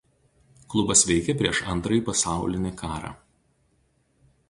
Klubas 0.73 1.03
veikė 1.09 1.35
prieš 1.43 1.61
Antrąjį 1.75 2.03
pasaulį 2.09 2.75
karą. 2.83 3.17